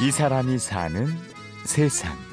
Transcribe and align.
이 0.00 0.12
사람이 0.12 0.58
사는 0.58 1.08
세상. 1.64 2.27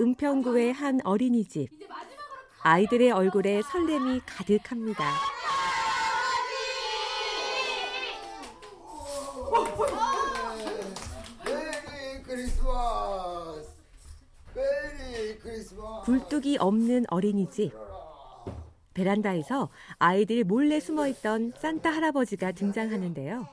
은평구의 0.00 0.72
한 0.72 0.98
어린이집. 1.04 1.68
아이들의 2.62 3.10
얼굴에 3.10 3.60
설렘이 3.60 4.20
가득합니다. 4.24 5.04
굴뚝이 16.04 16.56
없는 16.58 17.04
어린이집. 17.08 17.72
베란다에서 18.94 19.68
아이들 19.98 20.44
몰래 20.44 20.80
숨어 20.80 21.08
있던 21.08 21.52
산타 21.60 21.90
할아버지가 21.90 22.52
등장하는데요. 22.52 23.46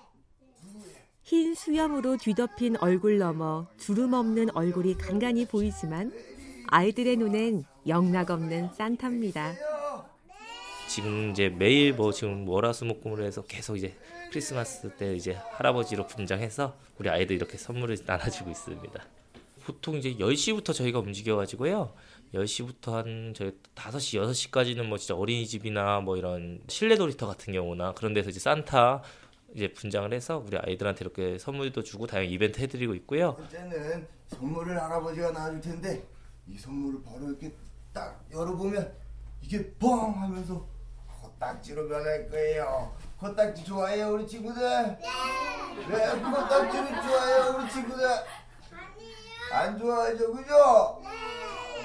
흰 1.23 1.55
수염으로 1.55 2.15
뒤덮인 2.15 2.77
얼굴 2.77 3.17
너머 3.17 3.67
주름 3.77 4.13
없는 4.13 4.55
얼굴이 4.55 4.97
간간히 4.97 5.45
보이지만 5.45 6.13
아이들의 6.69 7.15
눈엔 7.17 7.63
영락없는 7.87 8.73
산타입니다. 8.73 9.53
지금 10.89 11.31
이제 11.31 11.49
매일 11.49 11.93
뭐 11.93 12.11
지금 12.11 12.47
월화수목금으로 12.47 13.23
해서 13.23 13.41
계속 13.43 13.77
이제 13.77 13.95
크리스마스 14.31 14.89
때 14.95 15.15
이제 15.15 15.33
할아버지로 15.51 16.07
분장해서 16.07 16.75
우리 16.97 17.09
아이들 17.09 17.35
이렇게 17.35 17.57
선물을 17.57 17.97
나눠주고 18.05 18.49
있습니다. 18.49 19.03
보통 19.63 19.95
이제 19.95 20.13
10시부터 20.15 20.73
저희가 20.73 20.99
움직여가지고요. 20.99 21.93
10시부터 22.33 22.91
한 22.91 23.33
저희 23.35 23.51
5시, 23.75 24.21
6시까지는 24.21 24.85
뭐 24.85 24.97
진짜 24.97 25.15
어린이집이나 25.15 26.01
뭐 26.01 26.17
이런 26.17 26.61
실내 26.67 26.95
놀이터 26.95 27.27
같은 27.27 27.53
경우나 27.53 27.93
그런 27.93 28.13
데서 28.13 28.29
이제 28.29 28.39
산타 28.39 29.03
이제 29.53 29.71
분장을 29.73 30.11
해서 30.13 30.43
우리 30.45 30.57
아이들한테 30.57 31.03
이렇게 31.03 31.37
선물도 31.37 31.83
주고 31.83 32.07
다양한 32.07 32.29
이벤트 32.31 32.61
해드리고 32.61 32.93
있고요. 32.95 33.35
번째는 33.35 34.07
선물을 34.27 34.81
할아버지가 34.81 35.31
놔줄 35.31 35.61
텐데 35.61 36.03
이 36.47 36.57
선물을 36.57 37.03
바로 37.03 37.27
이렇게 37.29 37.53
딱 37.93 38.23
열어보면 38.31 38.95
이게 39.41 39.73
뻥 39.73 40.21
하면서 40.21 40.65
코딱지로 41.21 41.87
변할 41.87 42.29
거예요 42.29 42.95
코딱지 43.19 43.63
좋아해요 43.65 44.13
우리 44.13 44.27
친구들? 44.27 44.61
네! 44.61 45.87
네 45.89 46.21
코딱지를 46.21 47.01
좋아해요 47.01 47.57
우리 47.57 47.69
친구들? 47.71 48.07
안 49.51 49.77
좋아하죠 49.77 50.33
그죠? 50.33 51.01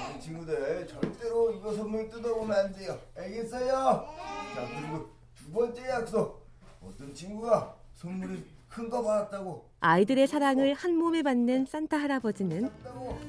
우리 0.09 0.21
친구들 0.21 0.87
절대로 0.87 1.51
이거 1.51 1.73
선물 1.73 2.09
뜯어보면 2.09 2.57
안 2.57 2.71
돼요 2.73 2.99
알겠어요? 3.17 4.07
자 4.55 4.67
그리고 4.67 5.09
두 5.35 5.51
번째 5.51 5.89
약속 5.89 6.47
어떤 6.81 7.13
친구가 7.13 7.75
선물이 7.95 8.45
큰 8.73 8.89
거 8.89 9.03
받았다고 9.03 9.69
아이들의 9.81 10.25
사랑을 10.27 10.73
한 10.73 10.95
몸에 10.97 11.21
받는 11.21 11.65
산타 11.67 11.97
할아버지는 11.97 12.71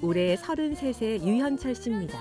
올해 0.01 0.36
33세 0.36 1.23
유현철 1.23 1.75
씨입니다. 1.75 2.19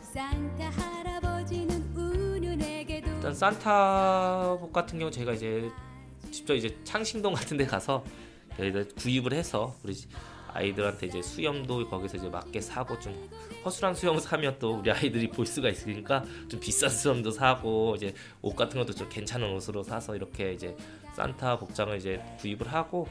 산타 0.00 0.70
할아버지는 0.70 1.94
우는 1.94 2.62
에게도 2.62 3.10
일단 3.10 3.34
산타복 3.34 4.72
같은 4.72 4.98
경우 4.98 5.10
제가 5.10 5.32
이제 5.34 5.70
직접 6.30 6.54
이제 6.54 6.74
창신동 6.84 7.34
같은 7.34 7.58
데 7.58 7.66
가서 7.66 8.02
구입을 8.96 9.34
해서 9.34 9.74
우리 9.82 9.94
아이들한테 10.54 11.06
이제 11.08 11.20
수염도 11.22 11.88
거기서 11.88 12.18
이제 12.18 12.28
맞게 12.28 12.60
사고 12.60 12.98
좀 12.98 13.28
허술한 13.64 13.94
수염 13.94 14.18
사면 14.18 14.56
또 14.58 14.76
우리 14.78 14.90
아이들이 14.90 15.28
볼 15.28 15.46
수가 15.46 15.68
있으니까 15.68 16.24
좀 16.48 16.60
비싼 16.60 16.88
수염도 16.90 17.30
사고 17.30 17.94
이제 17.96 18.14
옷 18.42 18.54
같은 18.54 18.78
것도 18.80 18.94
좀 18.94 19.08
괜찮은 19.08 19.50
옷으로 19.54 19.82
사서 19.82 20.14
이렇게 20.14 20.52
이제 20.52 20.76
산타 21.14 21.58
복장을 21.58 21.96
이제 21.96 22.22
구입을 22.40 22.72
하고 22.72 23.06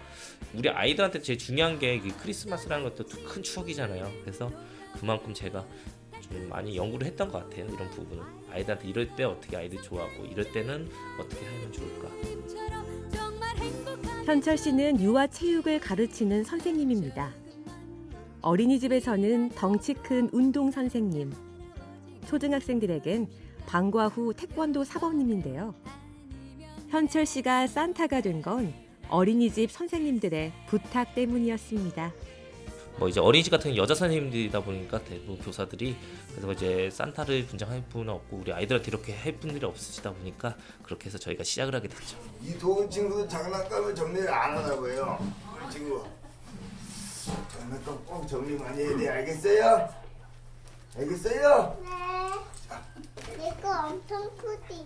우리 0.54 0.70
아이들한테 0.70 1.22
제일 1.22 1.38
중요한 1.38 1.80
게이 1.80 2.00
크리스마스라는 2.00 2.84
것도 2.90 3.06
큰 3.26 3.44
추억이잖아요. 3.44 4.12
그래서 4.22 4.52
그만큼 5.00 5.34
제가 5.34 5.66
좀 6.22 6.50
많이 6.50 6.76
연구를 6.76 7.08
했던 7.08 7.32
것 7.32 7.44
같아요. 7.44 7.66
이런 7.66 7.90
부분은 7.90 8.24
아이들한테 8.52 8.88
이럴 8.88 9.16
때 9.16 9.24
어떻게 9.24 9.58
아이들 9.58 9.82
좋아하고 9.82 10.26
이럴 10.26 10.52
때는 10.52 10.90
어떻게 11.20 11.46
하면 11.46 11.72
좋을까. 11.72 12.10
현철 14.26 14.58
씨는 14.58 15.02
유아 15.02 15.28
체육을 15.28 15.80
가르치는 15.80 16.44
선생님입니다. 16.44 17.32
어린이집에서는 18.42 19.50
덩치 19.50 19.94
큰 19.94 20.30
운동 20.32 20.72
선생님, 20.72 21.34
초등학생들에겐 22.28 23.28
방과 23.68 24.08
후 24.08 24.34
태권도 24.34 24.84
사범님인데요. 24.84 25.76
현철 26.92 27.26
씨가 27.26 27.68
산타가 27.68 28.22
된 28.22 28.42
건 28.42 28.74
어린이집 29.10 29.72
선생님들의 29.72 30.52
부탁 30.68 31.14
때문이었습니다. 31.16 32.12
뭐 32.98 33.08
이제 33.08 33.20
어린이집 33.20 33.50
같은 33.52 33.76
여자 33.76 33.96
선생님들이다 33.96 34.62
보니까 34.62 35.02
대부분 35.04 35.38
교사들이 35.40 35.96
그래서 36.32 36.52
이제 36.54 36.90
산타를 36.92 37.46
분장할 37.48 37.84
분은 37.90 38.10
없고 38.10 38.38
우리 38.38 38.52
아이들한테 38.54 38.90
이렇게 38.90 39.16
할 39.16 39.34
분들이 39.34 39.66
없으시다 39.66 40.12
보니까 40.12 40.56
그렇게 40.84 41.06
해서 41.08 41.18
저희가 41.18 41.44
시작을 41.44 41.74
하게 41.76 41.88
됐죠. 41.88 42.18
이 42.42 42.58
좋은 42.60 42.90
친구도 42.90 43.28
장난감을 43.28 43.96
정리를 43.96 44.30
안 44.34 44.56
봐요. 44.56 45.18
우리 45.56 45.72
친구. 45.72 46.04
장난감 47.52 47.98
꼭 48.06 48.28
정리 48.28 48.56
많이 48.58 48.82
해야 48.84 48.98
돼. 48.98 49.10
알겠어요? 49.10 49.90
알겠어요? 50.98 51.82
네. 51.84 53.48
이거 53.60 53.70
엄청 53.88 54.30
크지. 54.38 54.84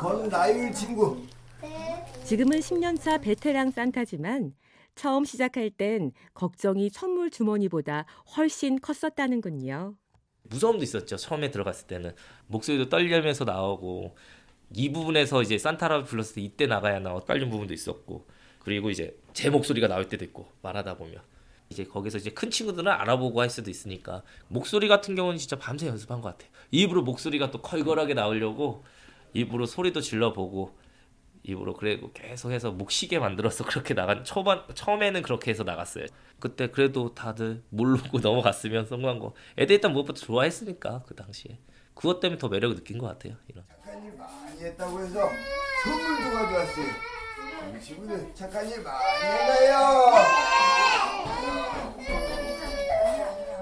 건 0.00 0.28
나율 0.28 0.72
친구. 0.72 1.22
네. 1.62 2.04
지금은 2.24 2.60
10년차 2.60 3.20
베테랑 3.22 3.70
산타지만 3.70 4.54
처음 4.94 5.24
시작할 5.24 5.70
땐 5.70 6.12
걱정이 6.34 6.90
선물 6.90 7.30
주머니보다 7.30 8.06
훨씬 8.36 8.80
컸었다는군요. 8.80 9.94
무서움도 10.44 10.82
있었죠. 10.84 11.16
처음에 11.16 11.50
들어갔을 11.50 11.86
때는 11.86 12.14
목소리도 12.46 12.88
떨리면서 12.88 13.44
나오고 13.44 14.16
이 14.74 14.92
부분에서 14.92 15.42
이제 15.42 15.58
산타를 15.58 16.04
불렀을 16.04 16.36
때 16.36 16.40
이때 16.40 16.66
나가야 16.66 17.00
나와 17.00 17.20
떨린 17.20 17.50
부분도 17.50 17.74
있었고 17.74 18.26
그리고 18.60 18.90
이제 18.90 19.16
제 19.32 19.50
목소리가 19.50 19.86
나올 19.86 20.08
때도 20.08 20.24
있고 20.24 20.48
말하다 20.62 20.96
보면 20.96 21.20
이제 21.68 21.84
거기서 21.84 22.18
이제 22.18 22.30
큰 22.30 22.50
친구들은 22.50 22.90
알아보고 22.90 23.40
할 23.40 23.50
수도 23.50 23.70
있으니까 23.70 24.22
목소리 24.48 24.88
같은 24.88 25.14
경우는 25.14 25.38
진짜 25.38 25.56
밤새 25.58 25.86
연습한 25.86 26.20
것 26.20 26.30
같아요. 26.30 26.50
일부러 26.70 27.02
목소리가 27.02 27.50
또 27.50 27.60
컬걸하게 27.62 28.14
나오려고 28.14 28.84
일부러 29.32 29.66
소리도 29.66 30.00
질러보고 30.00 30.76
입으로 31.42 31.74
그리고 31.74 32.10
계속해서 32.12 32.72
목 32.72 32.90
쉬게 32.90 33.18
만들어서 33.18 33.64
그렇게 33.66 33.94
나간 33.94 34.24
초반 34.24 34.62
처음에는 34.74 35.22
그렇게 35.22 35.50
해서 35.50 35.62
나갔어요. 35.62 36.06
그때 36.40 36.68
그래도 36.70 37.14
다들 37.14 37.62
모르고 37.70 38.18
넘어갔으면 38.20 38.86
성공한 38.86 39.18
거. 39.18 39.32
애들 39.58 39.74
일단 39.76 39.92
무엇보다 39.92 40.20
좋아했으니까 40.20 41.02
그 41.06 41.14
당시에 41.14 41.58
그것 41.94 42.20
때문에 42.20 42.38
더 42.38 42.48
매력을 42.48 42.74
느낀 42.76 42.98
것 42.98 43.06
같아요. 43.06 43.34
이런. 43.48 43.64
착한 43.68 44.04
일 44.04 44.16
많이 44.16 44.60
했다고 44.60 45.00
해서 45.00 45.30
선물도 45.84 46.32
가져왔어요. 46.36 46.86
우리 47.70 47.80
친구들 47.80 48.34
착한 48.34 48.68
일 48.68 48.82
많이 48.82 49.24
해놔요. 49.24 50.12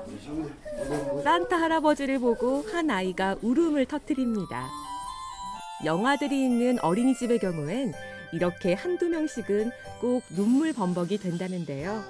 우리 0.07 0.21
친구들 0.21 0.55
오늘 0.79 1.05
뭐 1.05 1.14
산타 1.25 1.57
할아버지를 1.59 2.19
보고 2.19 2.63
한 2.71 2.91
아이가 2.91 3.35
울음을 3.41 3.87
터뜨립니다. 3.87 4.69
영아들이 5.83 6.45
있는 6.45 6.79
어린이집의 6.81 7.39
경우엔 7.39 7.95
이렇게 8.35 8.75
한두 8.75 9.09
명씩은 9.09 9.71
꼭 10.03 10.23
눈물 10.37 10.75
범벅이 10.75 11.17
된다는데요. 11.17 12.05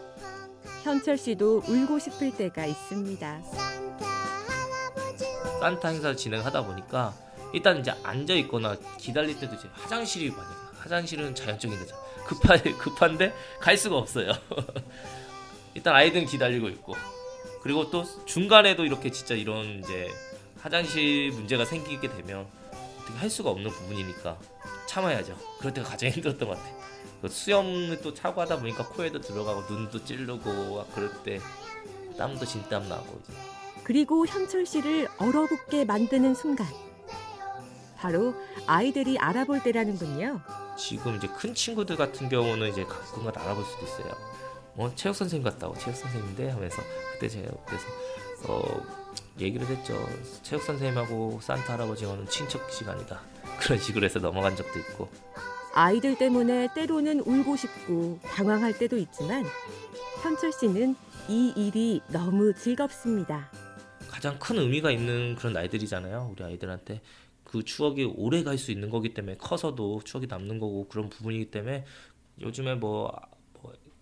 현철 0.82 1.16
씨도 1.16 1.62
울고 1.68 2.00
싶을 2.00 2.36
때가 2.36 2.66
있습니다. 2.66 3.42
산타 3.42 4.04
할아버지 4.04 5.24
산타 5.60 5.88
행사를 5.88 6.16
진행하다 6.16 6.66
보니까 6.66 7.14
일단 7.52 7.78
이제 7.78 7.94
앉아 8.02 8.34
있거나 8.34 8.76
기다릴 8.98 9.38
때도 9.38 9.54
이제 9.54 9.68
화장실이 9.74 10.30
많이. 10.30 10.48
화장실은 10.80 11.36
자연적인 11.36 11.78
데죠. 11.78 11.94
급하 12.26 12.56
급한데 12.78 13.32
갈 13.60 13.78
수가 13.78 13.96
없어요. 13.96 14.32
일단 15.74 15.94
아이들은 15.94 16.26
기다리고 16.26 16.68
있고 16.68 16.96
그리고 17.64 17.90
또 17.90 18.04
중간에도 18.26 18.84
이렇게 18.84 19.10
진짜 19.10 19.34
이런 19.34 19.80
이제 19.80 20.10
화장실 20.60 21.30
문제가 21.32 21.64
생기게 21.64 22.10
되면 22.10 22.46
어떻게 23.00 23.18
할 23.18 23.30
수가 23.30 23.48
없는 23.50 23.70
부분이니까 23.70 24.38
참아야죠. 24.86 25.34
그럴 25.58 25.72
때가 25.72 25.88
가장 25.88 26.10
힘들었던 26.12 26.46
것 26.46 26.58
같아요. 26.58 26.74
그 27.22 27.28
수염을 27.28 28.02
또 28.02 28.12
차고 28.12 28.38
하다 28.42 28.58
보니까 28.58 28.86
코에도 28.86 29.18
들어가고 29.18 29.62
눈도 29.72 30.04
찌르고 30.04 30.76
막 30.76 30.94
그럴 30.94 31.10
때 31.22 31.40
땀도 32.18 32.44
진땀 32.44 32.86
나고 32.86 33.18
이제 33.24 33.32
그리고 33.82 34.26
현철 34.26 34.66
씨를 34.66 35.08
얼어붙게 35.16 35.86
만드는 35.86 36.34
순간. 36.34 36.66
바로 37.96 38.34
아이들이 38.66 39.18
알아볼 39.18 39.62
때라는군요. 39.62 40.40
지금 40.76 41.16
이제 41.16 41.28
큰 41.28 41.54
친구들 41.54 41.96
같은 41.96 42.28
경우는 42.28 42.68
이제 42.68 42.84
가끔가다 42.84 43.40
알아볼 43.42 43.64
수도 43.64 43.86
있어요. 43.86 44.14
어 44.76 44.90
체육 44.94 45.14
선생님 45.14 45.48
같다고 45.48 45.76
체육 45.78 45.96
선생님인데 45.96 46.50
하면서 46.50 46.82
그때 47.12 47.28
제가 47.28 47.48
그래서 47.66 47.84
어 48.48 48.82
얘기를 49.40 49.66
했죠. 49.66 49.94
체육 50.42 50.62
선생님하고 50.62 51.40
산타 51.42 51.74
할아버지와는 51.74 52.26
친척 52.28 52.70
시간이다. 52.70 53.20
그런 53.60 53.78
식으로 53.78 54.04
해서 54.04 54.18
넘어간 54.18 54.56
적도 54.56 54.78
있고 54.80 55.08
아이들 55.74 56.16
때문에 56.16 56.68
때로는 56.74 57.20
울고 57.20 57.56
싶고 57.56 58.18
당황할 58.22 58.76
때도 58.78 58.96
있지만 58.98 59.44
현철 60.22 60.52
씨는 60.52 60.96
이 61.28 61.52
일이 61.56 62.00
너무 62.08 62.52
즐겁습니다. 62.54 63.50
가장 64.08 64.38
큰 64.38 64.58
의미가 64.58 64.90
있는 64.90 65.34
그런 65.36 65.52
날들이잖아요. 65.52 66.30
우리 66.32 66.44
아이들한테 66.44 67.00
그 67.44 67.62
추억이 67.64 68.04
오래 68.04 68.42
갈 68.42 68.58
수 68.58 68.70
있는 68.72 68.90
거기 68.90 69.14
때문에 69.14 69.36
커서도 69.36 70.02
추억이 70.04 70.26
남는 70.26 70.58
거고 70.58 70.86
그런 70.88 71.08
부분이기 71.08 71.50
때문에 71.50 71.84
요즘에 72.40 72.74
뭐, 72.74 73.10
뭐 73.10 73.20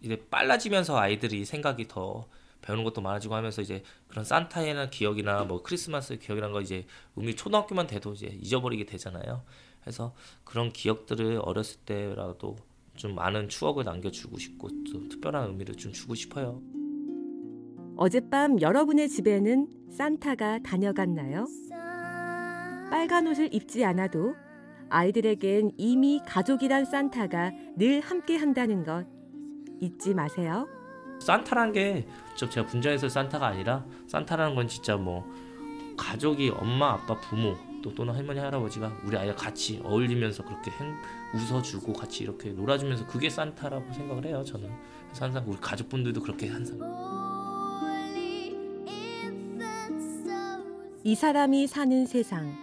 이제 0.03 0.17
빨라지면서 0.31 0.99
아이들이 0.99 1.45
생각이 1.45 1.89
더 1.89 2.27
배우는 2.61 2.85
것도 2.85 3.01
많아지고 3.01 3.35
하면서 3.35 3.63
이제 3.63 3.83
그런 4.09 4.25
산타에나 4.25 4.91
기억이나 4.91 5.45
뭐 5.45 5.63
크리스마스 5.63 6.19
기억이란 6.19 6.53
거 6.53 6.61
이제 6.61 6.87
의미 7.17 7.35
초등학교만 7.35 7.87
돼도 7.87 8.13
이제 8.13 8.27
잊어버리게 8.41 8.85
되잖아요. 8.87 9.43
그래서 9.81 10.15
그런 10.45 10.73
기억들을 10.73 11.41
어렸을 11.43 11.81
때라도 11.81 12.57
좀 12.95 13.15
많은 13.15 13.49
추억을 13.49 13.85
남겨주고 13.85 14.39
싶고 14.39 14.69
또 14.93 15.09
특별한 15.09 15.51
의미를 15.51 15.75
좀 15.75 15.93
주고 15.93 16.15
싶어요. 16.15 16.63
어젯밤 17.97 18.61
여러분의 18.61 19.09
집에는 19.09 19.69
산타가 19.91 20.61
다녀갔나요? 20.61 21.47
빨간 22.91 23.27
옷을 23.27 23.53
입지 23.53 23.85
않아도 23.85 24.35
아이들에겐 24.89 25.73
이미 25.79 26.21
가족이란 26.27 26.85
산타가 26.85 27.53
늘 27.77 28.01
함께 28.01 28.37
한다는 28.37 28.85
것 28.85 29.07
잊지 29.83 30.15
마세요. 30.15 30.69
산타란 31.21 31.73
게저 31.73 32.49
제가 32.49 32.67
분장해서 32.69 33.09
산타가 33.09 33.47
아니라 33.47 33.85
산타라는 34.07 34.55
건 34.55 34.69
진짜 34.69 34.97
뭐 34.97 35.29
가족이 35.97 36.51
엄마 36.51 36.93
아빠 36.93 37.21
부모 37.21 37.57
또 37.83 37.93
또는 37.95 38.15
할머니 38.15 38.39
할아버지가 38.39 38.93
우리 39.05 39.17
아이가 39.17 39.35
같이 39.35 39.81
어울리면서 39.85 40.45
그렇게 40.45 40.71
행, 40.71 40.95
웃어주고 41.35 41.93
같이 41.93 42.23
이렇게 42.23 42.51
놀아주면서 42.51 43.07
그게 43.07 43.29
산타라고 43.29 43.93
생각을 43.93 44.25
해요 44.27 44.45
저는 44.45 44.71
그래서 45.07 45.25
항상 45.25 45.45
우리 45.47 45.59
가족분들도 45.59 46.23
그렇게 46.23 46.49
항상 46.49 46.79
이 51.05 51.17
사람이 51.17 51.67
사는 51.67 52.07
세상. 52.07 52.55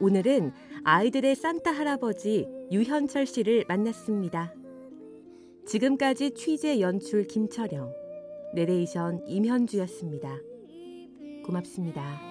오늘은 0.00 0.52
아이들의 0.82 1.36
산타 1.36 1.70
할아버지 1.70 2.48
유현철 2.72 3.26
씨를 3.26 3.66
만났습니다. 3.68 4.52
지금까지 5.66 6.32
취재 6.32 6.80
연출 6.80 7.24
김철영, 7.26 7.92
내레이션 8.54 9.22
임현주였습니다. 9.26 10.38
고맙습니다. 11.44 12.29